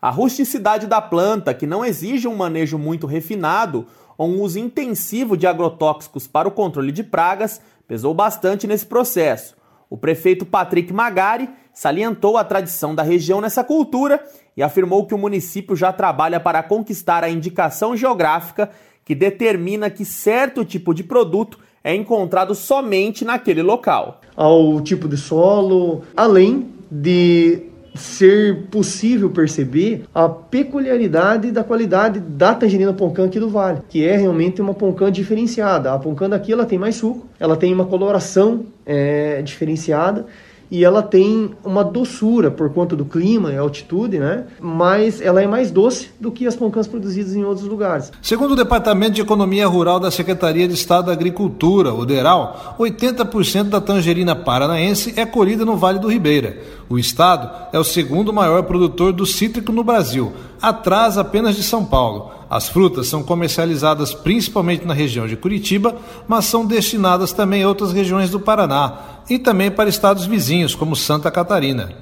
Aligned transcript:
A 0.00 0.10
rusticidade 0.10 0.86
da 0.86 1.00
planta, 1.00 1.54
que 1.54 1.66
não 1.66 1.84
exige 1.84 2.26
um 2.26 2.34
manejo 2.34 2.76
muito 2.76 3.06
refinado 3.06 3.86
ou 4.18 4.28
um 4.28 4.40
uso 4.40 4.58
intensivo 4.58 5.36
de 5.36 5.46
agrotóxicos 5.46 6.26
para 6.26 6.48
o 6.48 6.50
controle 6.50 6.90
de 6.90 7.04
pragas, 7.04 7.60
pesou 7.86 8.12
bastante 8.12 8.66
nesse 8.66 8.84
processo. 8.84 9.56
O 9.88 9.96
prefeito 9.96 10.44
Patrick 10.44 10.92
Magari 10.92 11.48
salientou 11.72 12.36
a 12.36 12.44
tradição 12.44 12.94
da 12.94 13.02
região 13.02 13.40
nessa 13.40 13.62
cultura 13.62 14.22
e 14.56 14.62
afirmou 14.62 15.06
que 15.06 15.14
o 15.14 15.18
município 15.18 15.76
já 15.76 15.92
trabalha 15.92 16.40
para 16.40 16.62
conquistar 16.62 17.22
a 17.22 17.30
indicação 17.30 17.96
geográfica 17.96 18.70
que 19.04 19.14
determina 19.14 19.90
que 19.90 20.04
certo 20.04 20.64
tipo 20.64 20.94
de 20.94 21.04
produto 21.04 21.58
é 21.84 21.94
encontrado 21.94 22.54
somente 22.54 23.24
naquele 23.24 23.62
local. 23.62 24.20
Ao 24.36 24.80
tipo 24.80 25.08
de 25.08 25.16
solo, 25.16 26.02
além 26.16 26.70
de 26.90 27.71
ser 27.94 28.64
possível 28.70 29.30
perceber 29.30 30.04
a 30.14 30.28
peculiaridade 30.28 31.50
da 31.50 31.62
qualidade 31.62 32.20
da 32.20 32.54
tangerina 32.54 32.92
poncã 32.92 33.26
aqui 33.26 33.38
do 33.38 33.48
Vale, 33.48 33.80
que 33.88 34.06
é 34.06 34.16
realmente 34.16 34.60
uma 34.60 34.74
poncã 34.74 35.10
diferenciada. 35.10 35.92
A 35.92 35.98
poncã 35.98 36.28
daqui 36.28 36.52
ela 36.52 36.64
tem 36.64 36.78
mais 36.78 36.96
suco, 36.96 37.26
ela 37.38 37.56
tem 37.56 37.72
uma 37.72 37.84
coloração 37.84 38.66
é, 38.86 39.42
diferenciada 39.42 40.26
e 40.72 40.86
ela 40.86 41.02
tem 41.02 41.50
uma 41.62 41.84
doçura 41.84 42.50
por 42.50 42.72
conta 42.72 42.96
do 42.96 43.04
clima 43.04 43.52
e 43.52 43.58
altitude, 43.58 44.18
né? 44.18 44.46
Mas 44.58 45.20
ela 45.20 45.42
é 45.42 45.46
mais 45.46 45.70
doce 45.70 46.08
do 46.18 46.32
que 46.32 46.46
as 46.46 46.56
poncãs 46.56 46.86
produzidas 46.86 47.36
em 47.36 47.44
outros 47.44 47.68
lugares. 47.68 48.10
Segundo 48.22 48.52
o 48.52 48.56
Departamento 48.56 49.12
de 49.12 49.20
Economia 49.20 49.68
Rural 49.68 50.00
da 50.00 50.10
Secretaria 50.10 50.66
de 50.66 50.72
Estado 50.72 51.08
da 51.08 51.12
Agricultura, 51.12 51.92
o 51.92 52.06
DERAL, 52.06 52.74
80% 52.78 53.64
da 53.64 53.82
tangerina 53.82 54.34
paranaense 54.34 55.12
é 55.14 55.26
colhida 55.26 55.62
no 55.62 55.76
Vale 55.76 55.98
do 55.98 56.08
Ribeira. 56.08 56.56
O 56.88 56.98
estado 56.98 57.50
é 57.70 57.78
o 57.78 57.84
segundo 57.84 58.32
maior 58.32 58.62
produtor 58.62 59.12
do 59.12 59.26
cítrico 59.26 59.72
no 59.72 59.84
Brasil, 59.84 60.32
atrás 60.60 61.18
apenas 61.18 61.54
de 61.54 61.62
São 61.62 61.84
Paulo. 61.84 62.30
As 62.48 62.68
frutas 62.68 63.08
são 63.08 63.22
comercializadas 63.22 64.12
principalmente 64.12 64.84
na 64.84 64.92
região 64.92 65.26
de 65.26 65.36
Curitiba, 65.36 65.96
mas 66.28 66.44
são 66.44 66.66
destinadas 66.66 67.32
também 67.32 67.62
a 67.62 67.68
outras 67.68 67.92
regiões 67.92 68.28
do 68.28 68.38
Paraná 68.38 69.11
e 69.28 69.38
também 69.38 69.70
para 69.70 69.88
estados 69.88 70.26
vizinhos, 70.26 70.74
como 70.74 70.96
Santa 70.96 71.30
Catarina. 71.30 71.92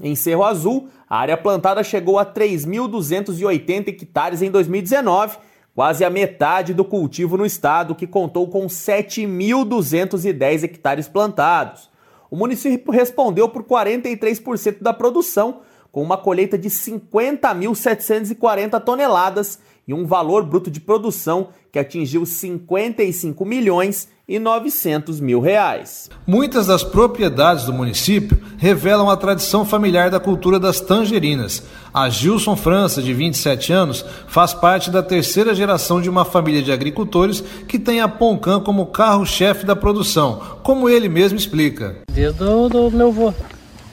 Em 0.00 0.14
Cerro 0.14 0.44
Azul, 0.44 0.88
a 1.08 1.18
área 1.18 1.36
plantada 1.36 1.84
chegou 1.84 2.18
a 2.18 2.24
3.280 2.24 3.88
hectares 3.88 4.40
em 4.40 4.50
2019, 4.50 5.36
quase 5.74 6.02
a 6.04 6.10
metade 6.10 6.72
do 6.72 6.84
cultivo 6.84 7.36
no 7.36 7.44
estado, 7.44 7.94
que 7.94 8.06
contou 8.06 8.48
com 8.48 8.66
7.210 8.66 10.64
hectares 10.64 11.06
plantados. 11.06 11.90
O 12.30 12.36
município 12.36 12.90
respondeu 12.92 13.46
por 13.48 13.64
43% 13.64 14.78
da 14.80 14.94
produção, 14.94 15.60
com 15.92 16.02
uma 16.02 16.16
colheita 16.16 16.56
de 16.56 16.70
50.740 16.70 18.80
toneladas 18.80 19.58
e 19.86 19.94
um 19.94 20.06
valor 20.06 20.44
bruto 20.44 20.70
de 20.70 20.80
produção 20.80 21.48
que 21.72 21.78
atingiu 21.78 22.26
55 22.26 23.44
milhões 23.44 24.08
e 24.30 24.38
900 24.38 25.18
mil 25.18 25.40
reais. 25.40 26.08
Muitas 26.24 26.68
das 26.68 26.84
propriedades 26.84 27.64
do 27.64 27.72
município 27.72 28.38
revelam 28.58 29.10
a 29.10 29.16
tradição 29.16 29.64
familiar 29.64 30.10
da 30.10 30.20
cultura 30.20 30.58
das 30.60 30.80
tangerinas. 30.80 31.64
A 31.92 32.08
Gilson 32.08 32.54
França, 32.54 33.02
de 33.02 33.12
27 33.12 33.72
anos, 33.72 34.04
faz 34.28 34.54
parte 34.54 34.90
da 34.90 35.02
terceira 35.02 35.52
geração 35.52 36.00
de 36.00 36.08
uma 36.08 36.24
família 36.24 36.62
de 36.62 36.70
agricultores 36.70 37.42
que 37.66 37.78
tem 37.78 38.00
a 38.00 38.08
Poncã 38.08 38.60
como 38.60 38.86
carro-chefe 38.86 39.66
da 39.66 39.74
produção, 39.74 40.40
como 40.62 40.88
ele 40.88 41.08
mesmo 41.08 41.36
explica. 41.36 41.96
Desde 42.12 42.44
o 42.44 42.68
do 42.68 42.90
meu 42.90 43.08
avô. 43.08 43.34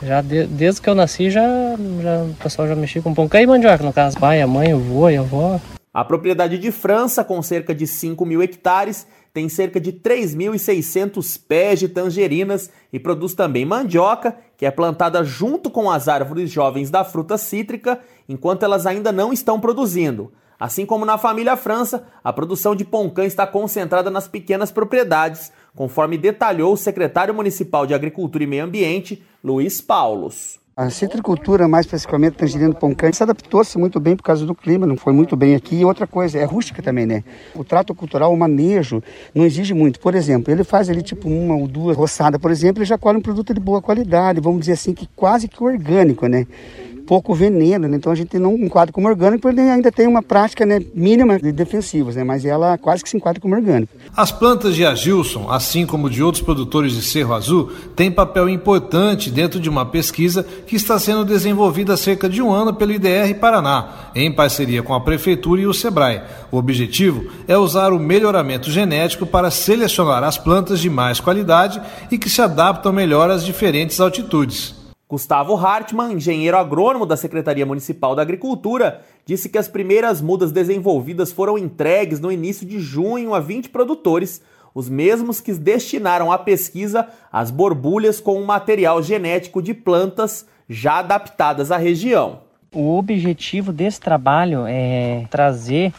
Já 0.03 0.21
de, 0.21 0.45
desde 0.45 0.81
que 0.81 0.89
eu 0.89 0.93
nasci, 0.93 1.31
já, 1.31 1.41
já, 1.41 2.23
o 2.23 2.35
pessoal 2.35 2.67
já 2.67 2.75
mexia 2.75 3.01
com 3.01 3.13
Poncã 3.13 3.41
e 3.41 3.47
mandioca, 3.47 3.83
no 3.83 3.91
caso. 3.91 4.19
Pai, 4.19 4.39
a 4.39 4.45
mãe, 4.45 4.71
o 4.71 4.77
avô 4.77 5.09
e 5.09 5.17
a 5.17 5.21
avó. 5.21 5.59
A 5.97 6.05
propriedade 6.05 6.59
de 6.59 6.71
França, 6.71 7.23
com 7.23 7.41
cerca 7.41 7.73
de 7.73 7.87
5 7.87 8.23
mil 8.23 8.43
hectares, 8.43 9.07
tem 9.33 9.49
cerca 9.49 9.79
de 9.79 9.91
3.600 9.91 11.41
pés 11.47 11.79
de 11.79 11.89
tangerinas 11.89 12.69
e 12.93 12.99
produz 12.99 13.33
também 13.33 13.65
mandioca, 13.65 14.37
que 14.55 14.67
é 14.67 14.69
plantada 14.69 15.23
junto 15.23 15.71
com 15.71 15.89
as 15.89 16.07
árvores 16.07 16.51
jovens 16.51 16.91
da 16.91 17.03
fruta 17.03 17.35
cítrica, 17.35 17.99
enquanto 18.29 18.61
elas 18.61 18.85
ainda 18.85 19.11
não 19.11 19.33
estão 19.33 19.59
produzindo. 19.59 20.31
Assim 20.59 20.85
como 20.85 21.03
na 21.03 21.17
família 21.17 21.57
França, 21.57 22.05
a 22.23 22.31
produção 22.31 22.75
de 22.75 22.85
poncã 22.85 23.25
está 23.25 23.47
concentrada 23.47 24.11
nas 24.11 24.27
pequenas 24.27 24.71
propriedades, 24.71 25.51
conforme 25.75 26.15
detalhou 26.15 26.73
o 26.73 26.77
secretário 26.77 27.33
municipal 27.33 27.87
de 27.87 27.95
Agricultura 27.95 28.43
e 28.43 28.47
Meio 28.47 28.65
Ambiente, 28.65 29.23
Luiz 29.43 29.81
Paulos. 29.81 30.59
A 30.79 30.91
citricultura, 30.91 31.67
mais 31.67 31.87
especificamente 31.87 32.35
tangerina 32.35 32.71
poncã, 32.71 33.11
se 33.11 33.23
adaptou-se 33.23 33.75
muito 33.79 33.99
bem 33.99 34.15
por 34.15 34.21
causa 34.21 34.45
do 34.45 34.53
clima, 34.53 34.85
não 34.85 34.95
foi 34.95 35.11
muito 35.11 35.35
bem 35.35 35.55
aqui. 35.55 35.77
E 35.77 35.83
outra 35.83 36.05
coisa, 36.05 36.37
é 36.37 36.43
rústica 36.43 36.83
também, 36.83 37.03
né? 37.03 37.23
O 37.55 37.63
trato 37.63 37.95
cultural, 37.95 38.31
o 38.31 38.37
manejo, 38.37 39.01
não 39.33 39.43
exige 39.43 39.73
muito. 39.73 39.99
Por 39.99 40.13
exemplo, 40.13 40.53
ele 40.53 40.63
faz 40.63 40.87
ali 40.87 41.01
tipo 41.01 41.27
uma 41.27 41.55
ou 41.55 41.67
duas 41.67 41.97
roçadas, 41.97 42.39
por 42.39 42.51
exemplo, 42.51 42.83
ele 42.83 42.87
já 42.87 42.95
colhe 42.95 43.17
um 43.17 43.21
produto 43.21 43.55
de 43.55 43.59
boa 43.59 43.81
qualidade, 43.81 44.39
vamos 44.39 44.59
dizer 44.59 44.73
assim, 44.73 44.93
que 44.93 45.09
quase 45.15 45.47
que 45.47 45.63
orgânico, 45.63 46.27
né? 46.27 46.45
Pouco 47.07 47.33
veneno, 47.33 47.87
né? 47.87 47.95
então 47.95 48.11
a 48.11 48.15
gente 48.15 48.37
não 48.37 48.53
enquadra 48.55 48.91
como 48.91 49.07
orgânico, 49.07 49.41
porque 49.41 49.61
ainda 49.61 49.91
tem 49.91 50.05
uma 50.05 50.21
prática 50.21 50.65
né, 50.65 50.81
mínima 50.93 51.39
de 51.39 51.53
defensivos, 51.53 52.17
né? 52.17 52.23
mas 52.23 52.43
ela 52.43 52.77
quase 52.77 53.01
que 53.01 53.09
se 53.09 53.15
enquadra 53.15 53.41
como 53.41 53.55
orgânico. 53.55 53.93
As 54.15 54.29
plantas 54.29 54.75
de 54.75 54.85
Agilson, 54.85 55.49
assim 55.49 55.85
como 55.85 56.09
de 56.09 56.21
outros 56.21 56.43
produtores 56.43 56.91
de 56.93 57.01
Cerro 57.01 57.33
Azul, 57.33 57.71
têm 57.95 58.11
papel 58.11 58.49
importante 58.49 59.31
dentro 59.31 59.59
de 59.59 59.69
uma 59.69 59.85
pesquisa 59.85 60.45
que 60.67 60.75
está 60.75 60.99
sendo 60.99 61.23
desenvolvida 61.23 61.93
há 61.93 61.97
cerca 61.97 62.27
de 62.27 62.41
um 62.41 62.51
ano 62.51 62.73
pelo 62.73 62.91
IDR 62.91 63.33
Paraná, 63.39 64.11
em 64.13 64.31
parceria 64.31 64.83
com 64.83 64.93
a 64.93 64.99
Prefeitura 64.99 65.61
e 65.61 65.65
o 65.65 65.73
SEBRAE. 65.73 66.21
O 66.51 66.57
objetivo 66.57 67.31
é 67.47 67.57
usar 67.57 67.93
o 67.93 67.99
melhoramento 67.99 68.69
genético 68.69 69.25
para 69.25 69.49
selecionar 69.49 70.23
as 70.23 70.37
plantas 70.37 70.81
de 70.81 70.89
mais 70.89 71.21
qualidade 71.21 71.81
e 72.11 72.17
que 72.17 72.29
se 72.29 72.41
adaptam 72.41 72.91
melhor 72.91 73.29
às 73.29 73.45
diferentes 73.45 74.01
altitudes. 74.01 74.86
Gustavo 75.09 75.55
Hartmann, 75.55 76.11
engenheiro 76.11 76.57
agrônomo 76.57 77.05
da 77.05 77.15
Secretaria 77.15 77.65
Municipal 77.65 78.13
da 78.13 78.21
Agricultura, 78.21 79.01
disse 79.25 79.47
que 79.47 79.57
as 79.57 79.69
primeiras 79.69 80.21
mudas 80.21 80.51
desenvolvidas 80.51 81.31
foram 81.31 81.57
entregues 81.57 82.19
no 82.19 82.29
início 82.29 82.67
de 82.67 82.77
junho 82.77 83.33
a 83.33 83.39
20 83.39 83.69
produtores, 83.69 84.41
os 84.75 84.89
mesmos 84.89 85.39
que 85.39 85.53
destinaram 85.53 86.29
à 86.29 86.37
pesquisa 86.37 87.07
as 87.31 87.49
borbulhas 87.49 88.19
com 88.19 88.37
um 88.37 88.45
material 88.45 89.01
genético 89.01 89.61
de 89.61 89.73
plantas 89.73 90.45
já 90.67 90.99
adaptadas 90.99 91.71
à 91.71 91.77
região. 91.77 92.41
O 92.73 92.97
objetivo 92.97 93.71
desse 93.71 94.01
trabalho 94.01 94.65
é 94.67 95.25
trazer 95.29 95.93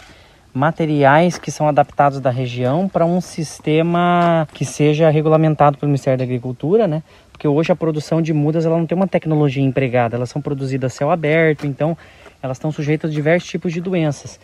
materiais 0.53 1.39
que 1.39 1.51
são 1.51 1.69
adaptados 1.69 2.21
da 2.21 2.31
região 2.31 2.89
para 2.89 3.07
um 3.07 3.21
sistema 3.21 4.47
que 4.53 4.65
seja 4.65 5.09
regulamentado 5.09 5.79
pelo 5.79 5.89
Ministério 5.89 6.19
da 6.19 6.25
Agricultura, 6.25 6.87
né? 6.87 7.03
Porque 7.39 7.47
hoje 7.47 7.71
a 7.71 7.77
produção 7.77 8.21
de 8.21 8.33
mudas 8.33 8.67
ela 8.67 8.77
não 8.77 8.85
tem 8.85 8.97
uma 8.97 9.07
tecnologia 9.07 9.63
empregada, 9.63 10.17
elas 10.17 10.29
são 10.29 10.43
produzidas 10.43 10.93
a 10.93 10.97
céu 10.97 11.09
aberto, 11.09 11.69
então 11.69 11.97
elas 12.43 12.57
estão 12.57 12.73
sujeitas 12.73 13.13
a 13.13 13.15
diversos 13.15 13.49
tipos 13.49 13.73
de 13.73 13.81
doenças. 13.81 14.41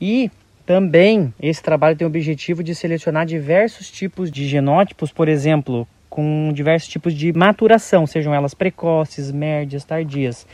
E 0.00 0.30
também 0.64 1.32
esse 1.42 1.62
trabalho 1.62 1.94
tem 1.94 2.06
o 2.06 2.08
objetivo 2.08 2.64
de 2.64 2.74
selecionar 2.74 3.26
diversos 3.26 3.90
tipos 3.90 4.30
de 4.30 4.48
genótipos, 4.48 5.12
por 5.12 5.28
exemplo, 5.28 5.86
com 6.08 6.50
diversos 6.54 6.88
tipos 6.88 7.12
de 7.12 7.34
maturação, 7.34 8.06
sejam 8.06 8.34
elas 8.34 8.54
precoces, 8.54 9.30
médias, 9.30 9.84
tardias 9.84 10.46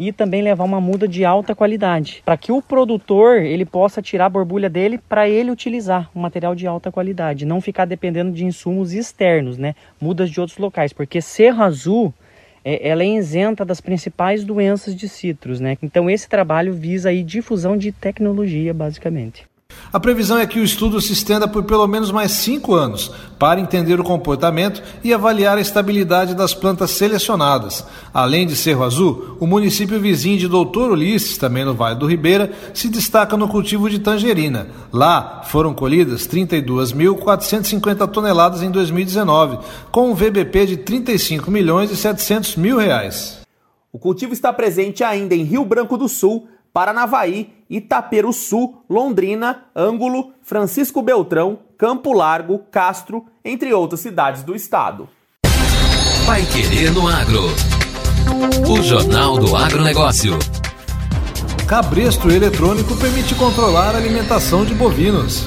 e 0.00 0.12
também 0.12 0.40
levar 0.40 0.64
uma 0.64 0.80
muda 0.80 1.06
de 1.06 1.26
alta 1.26 1.54
qualidade, 1.54 2.22
para 2.24 2.34
que 2.34 2.50
o 2.50 2.62
produtor 2.62 3.42
ele 3.42 3.66
possa 3.66 4.00
tirar 4.00 4.24
a 4.24 4.30
borbulha 4.30 4.70
dele 4.70 4.96
para 4.96 5.28
ele 5.28 5.50
utilizar 5.50 6.10
um 6.16 6.20
material 6.20 6.54
de 6.54 6.66
alta 6.66 6.90
qualidade, 6.90 7.44
não 7.44 7.60
ficar 7.60 7.84
dependendo 7.84 8.32
de 8.32 8.46
insumos 8.46 8.94
externos, 8.94 9.58
né? 9.58 9.74
Mudas 10.00 10.30
de 10.30 10.40
outros 10.40 10.56
locais, 10.56 10.94
porque 10.94 11.20
Cerro 11.20 11.62
Azul 11.62 12.14
é, 12.64 12.88
ela 12.88 13.02
é 13.02 13.08
isenta 13.08 13.62
das 13.62 13.82
principais 13.82 14.42
doenças 14.42 14.96
de 14.96 15.06
citros, 15.06 15.60
né? 15.60 15.76
Então 15.82 16.08
esse 16.08 16.26
trabalho 16.26 16.72
visa 16.72 17.10
aí 17.10 17.22
difusão 17.22 17.76
de 17.76 17.92
tecnologia, 17.92 18.72
basicamente. 18.72 19.49
A 19.92 19.98
previsão 19.98 20.38
é 20.38 20.46
que 20.46 20.60
o 20.60 20.64
estudo 20.64 21.00
se 21.00 21.12
estenda 21.12 21.48
por 21.48 21.64
pelo 21.64 21.86
menos 21.86 22.12
mais 22.12 22.30
cinco 22.32 22.74
anos, 22.74 23.10
para 23.38 23.60
entender 23.60 23.98
o 23.98 24.04
comportamento 24.04 24.82
e 25.02 25.12
avaliar 25.12 25.58
a 25.58 25.60
estabilidade 25.60 26.34
das 26.34 26.54
plantas 26.54 26.92
selecionadas. 26.92 27.84
Além 28.14 28.46
de 28.46 28.54
Cerro 28.54 28.84
Azul, 28.84 29.36
o 29.40 29.46
município 29.46 29.98
vizinho 29.98 30.38
de 30.38 30.46
Doutor 30.46 30.92
Ulisses, 30.92 31.38
também 31.38 31.64
no 31.64 31.74
Vale 31.74 31.98
do 31.98 32.06
Ribeira, 32.06 32.52
se 32.72 32.88
destaca 32.88 33.36
no 33.36 33.48
cultivo 33.48 33.90
de 33.90 33.98
tangerina. 33.98 34.68
Lá 34.92 35.42
foram 35.44 35.74
colhidas 35.74 36.28
32.450 36.28 38.06
toneladas 38.08 38.62
em 38.62 38.70
2019, 38.70 39.58
com 39.90 40.10
um 40.10 40.14
VBP 40.14 40.66
de 40.66 40.76
35 40.76 41.50
milhões 41.50 41.90
e 41.90 41.96
700 41.96 42.56
mil 42.56 42.76
reais. 42.76 43.40
O 43.92 43.98
cultivo 43.98 44.32
está 44.32 44.52
presente 44.52 45.02
ainda 45.02 45.34
em 45.34 45.42
Rio 45.42 45.64
Branco 45.64 45.96
do 45.96 46.08
Sul, 46.08 46.46
Paranavaí, 46.72 47.52
Itaperuçu, 47.68 48.74
Londrina, 48.88 49.64
Ângulo, 49.74 50.32
Francisco 50.42 51.02
Beltrão, 51.02 51.58
Campo 51.76 52.12
Largo, 52.12 52.60
Castro, 52.70 53.26
entre 53.44 53.72
outras 53.72 54.00
cidades 54.00 54.42
do 54.42 54.54
estado. 54.54 55.08
Vai 56.26 56.42
Querer 56.46 56.92
no 56.92 57.08
Agro. 57.08 57.42
O 58.70 58.82
Jornal 58.82 59.38
do 59.38 59.56
Agronegócio. 59.56 60.38
Cabresto 61.66 62.30
eletrônico 62.30 62.96
permite 62.96 63.34
controlar 63.34 63.94
a 63.94 63.98
alimentação 63.98 64.64
de 64.64 64.74
bovinos. 64.74 65.44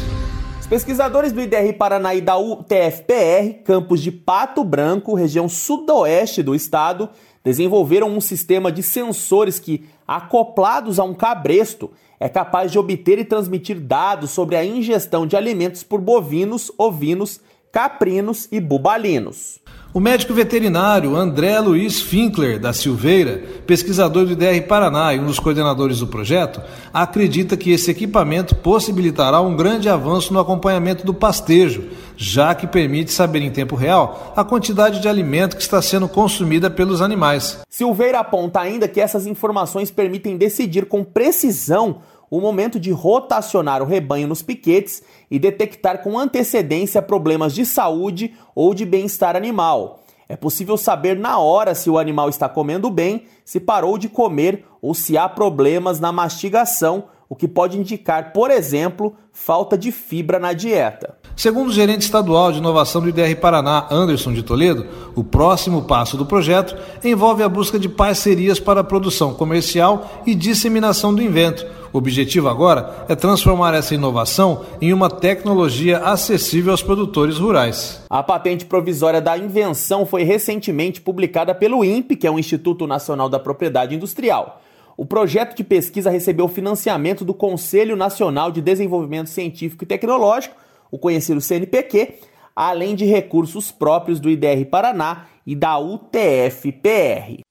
Os 0.60 0.68
pesquisadores 0.68 1.31
do 1.31 1.42
IDR 1.42 1.74
Paraná 1.78 2.16
e 2.16 2.22
da 2.22 2.38
UTFPR, 2.38 3.64
campus 3.64 4.02
de 4.02 4.12
Pato 4.12 4.64
Branco, 4.64 5.14
região 5.14 5.48
sudoeste 5.48 6.42
do 6.42 6.56
estado, 6.56 7.10
desenvolveram 7.44 8.10
um 8.10 8.22
sistema 8.22 8.72
de 8.72 8.81
sensores 8.81 9.60
que, 9.60 9.86
acoplados 10.07 11.00
a 11.00 11.03
um 11.03 11.13
cabresto, 11.13 11.91
é 12.19 12.29
capaz 12.29 12.71
de 12.71 12.79
obter 12.79 13.19
e 13.19 13.25
transmitir 13.25 13.79
dados 13.79 14.31
sobre 14.31 14.55
a 14.55 14.65
ingestão 14.65 15.27
de 15.27 15.35
alimentos 15.35 15.83
por 15.83 16.00
bovinos, 16.00 16.71
ovinos, 16.77 17.41
caprinos 17.71 18.47
e 18.51 18.59
bubalinos. 18.59 19.59
O 19.94 20.00
médico 20.00 20.34
veterinário 20.34 21.16
André 21.16 21.60
Luiz 21.60 22.01
Finkler 22.01 22.60
da 22.60 22.74
Silveira, 22.74 23.44
pesquisador 23.68 24.25
do 24.25 24.31
IDR 24.31 24.66
Paraná 24.68 25.13
e 25.13 25.19
um 25.19 25.28
dos 25.28 25.38
coordenadores 25.38 26.00
do 26.00 26.07
projeto, 26.07 26.63
acredita 26.92 27.56
que 27.56 27.69
esse 27.69 27.92
equipamento 27.92 28.56
possibilitará 28.56 29.40
um 29.40 29.56
grande 29.56 29.88
avanço 29.88 30.34
no 30.34 30.40
acompanhamento 30.40 31.06
do 31.06 31.13
pastejo, 31.13 31.90
já 32.18 32.56
que 32.56 32.66
permite 32.66 33.12
saber 33.12 33.44
em 33.44 33.51
tempo 33.51 33.75
real 33.75 34.34
a 34.36 34.44
quantidade 34.44 35.00
de 35.00 35.07
alimento 35.07 35.56
que 35.56 35.62
está 35.62 35.80
sendo 35.80 36.10
consumida 36.10 36.72
pelos 36.72 37.00
animais. 37.00 37.60
Silveira 37.69 38.18
aponta 38.18 38.62
ainda 38.62 38.88
que 38.88 39.00
essas 39.00 39.28
informações 39.28 39.92
permitem 39.92 40.38
decidir 40.38 40.88
com 40.88 41.04
precisão 41.04 41.98
o 42.35 42.41
momento 42.41 42.80
de 42.80 42.89
rotacionar 42.89 43.83
o 43.83 43.85
rebanho 43.85 44.27
nos 44.27 44.41
piquetes 44.41 45.03
e 45.30 45.38
detectar 45.38 46.01
com 46.01 46.18
antecedência 46.18 47.00
problemas 47.00 47.53
de 47.53 47.63
saúde 47.63 48.33
ou 48.56 48.74
de 48.74 48.88
bem-estar 48.88 49.35
animal. 49.35 50.00
É 50.27 50.35
possível 50.35 50.75
saber 50.75 51.15
na 51.15 51.38
hora 51.38 51.75
se 51.75 51.91
o 51.91 52.00
animal 52.00 52.30
está 52.30 52.50
comendo 52.50 52.89
bem, 52.89 53.25
se 53.45 53.59
parou 53.59 54.00
de 54.00 54.09
comer 54.09 54.65
ou 54.81 54.95
se 54.95 55.15
há 55.15 55.30
problemas 55.30 56.00
na 56.00 56.12
mastigação, 56.12 57.03
o 57.30 57.36
que 57.36 57.48
pode 57.48 57.78
indicar, 57.78 58.34
por 58.34 58.52
exemplo, 58.52 59.16
falta 59.31 59.78
de 59.78 59.92
fibra 59.92 60.40
na 60.40 60.54
dieta. 60.54 61.18
Segundo 61.36 61.70
o 61.70 61.74
gerente 61.74 62.02
estadual 62.02 62.52
de 62.52 62.60
inovação 62.60 63.02
do 63.02 63.10
IDR 63.10 63.36
Paraná, 63.40 63.88
Anderson 63.90 64.34
de 64.34 64.44
Toledo, 64.44 64.86
o 65.16 65.24
próximo 65.24 65.84
passo 65.84 66.16
do 66.16 66.25
projeto 66.25 66.75
envolve 67.04 67.42
a 67.42 67.50
busca 67.50 67.80
de 67.80 67.90
parcerias 67.90 68.60
para 68.60 68.81
a 68.81 68.84
produção 68.84 69.34
comercial 69.34 70.22
e 70.25 70.36
disseminação 70.36 71.14
do 71.14 71.22
invento 71.22 71.66
o 71.94 72.00
objetivo 72.00 72.50
agora 72.50 73.06
é 73.08 73.16
transformar 73.16 73.75
essa 73.75 73.94
inovação 73.94 74.66
em 74.81 74.92
uma 74.92 75.12
tecnologia 75.12 76.00
acessível 76.00 76.72
aos 76.72 76.81
produtores 76.81 77.38
rurais. 77.38 78.04
A 78.10 78.24
patente 78.24 78.66
provisória 78.66 79.22
da 79.22 79.38
invenção 79.38 80.04
foi 80.04 80.24
recentemente 80.24 81.00
publicada 81.00 81.54
pelo 81.54 81.86
INPE, 81.86 82.16
que 82.16 82.25
é 82.25 82.31
o 82.31 82.40
Instituto 82.40 82.88
Nacional 82.88 83.30
da 83.30 83.40
Propriedade 83.40 83.94
Industrial. 83.94 84.60
O 84.95 85.06
projeto 85.06 85.56
de 85.56 85.63
pesquisa 85.63 86.10
recebeu 86.10 86.48
financiamento 86.48 87.25
do 87.25 87.34
Conselho 87.34 87.95
Nacional 87.95 88.51
de 88.51 88.62
Desenvolvimento 88.62 89.30
Científico 89.30 89.84
e 89.84 89.88
Tecnológico, 89.88 90.56
o 90.92 91.00
conhecido 91.00 91.42
CNPq, 91.42 92.19
além 92.56 92.95
de 92.95 93.06
recursos 93.06 93.72
próprios 93.72 94.19
do 94.19 94.30
IDR 94.30 94.66
Paraná 94.69 95.25
e 95.45 95.56
da 95.56 95.80
UTF-PR. 95.80 97.42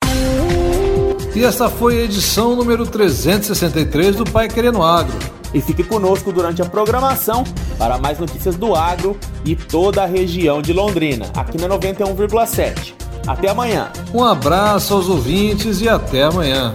E 1.35 1.45
essa 1.45 1.69
foi 1.69 1.99
a 1.99 2.05
edição 2.05 2.55
número 2.55 2.87
363 2.87 4.17
do 4.17 4.25
Pai 4.25 4.49
Querendo 4.49 4.83
Agro. 4.83 5.19
E 5.53 5.61
fique 5.61 5.83
conosco 5.83 6.33
durante 6.33 6.63
a 6.63 6.65
programação 6.65 7.43
para 7.77 7.99
mais 7.99 8.19
notícias 8.19 8.57
do 8.57 8.75
agro 8.75 9.19
e 9.45 9.57
toda 9.57 10.03
a 10.03 10.07
região 10.07 10.63
de 10.63 10.73
Londrina, 10.73 11.27
aqui 11.37 11.59
na 11.59 11.69
91,7. 11.69 12.95
Até 13.27 13.51
amanhã. 13.51 13.91
Um 14.15 14.25
abraço 14.25 14.95
aos 14.95 15.09
ouvintes 15.09 15.81
e 15.81 15.89
até 15.89 16.23
amanhã. 16.23 16.75